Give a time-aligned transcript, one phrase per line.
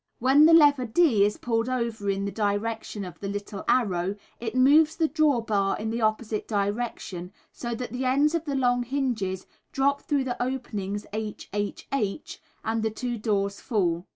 [0.17, 4.55] When the lever D is pulled over in the direction of the little arrow, it
[4.55, 8.81] moves the draw bar in the opposite direction, so that the ends of the long
[8.81, 14.07] hinges drop through the openings H H H, and the two doors fall.